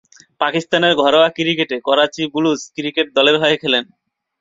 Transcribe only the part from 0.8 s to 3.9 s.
ঘরোয়া ক্রিকেটে Karachi blues cricket দলের হয়ে খেলেন।